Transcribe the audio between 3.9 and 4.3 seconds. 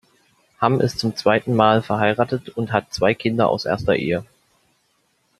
Ehe.